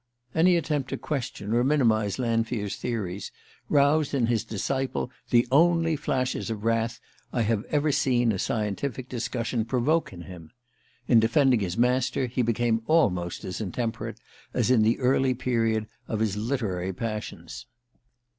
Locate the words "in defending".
11.07-11.59